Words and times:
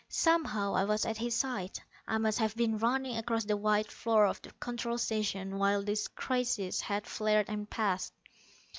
Somehow 0.09 0.73
I 0.73 0.83
was 0.85 1.05
at 1.05 1.17
his 1.17 1.35
side: 1.35 1.79
I 2.07 2.17
must 2.17 2.39
have 2.39 2.55
been 2.55 2.79
running 2.79 3.17
across 3.17 3.43
the 3.45 3.55
wide 3.55 3.91
floor 3.91 4.25
of 4.25 4.41
the 4.41 4.49
Control 4.53 4.97
Station 4.97 5.59
while 5.59 5.83
the 5.83 6.07
crisis 6.15 6.81
had 6.81 7.05
flared 7.05 7.47
and 7.49 7.69
passed. 7.69 8.11